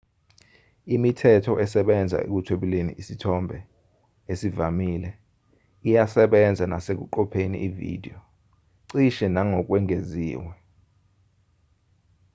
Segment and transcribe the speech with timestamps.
[0.95, 3.57] imithetho esebenza ekuthwebuleni isithombe
[4.31, 5.09] esivamile
[5.87, 8.17] iyasebenza nesekuqopheni ividiyo
[8.91, 10.49] cishe nangokwengeziwe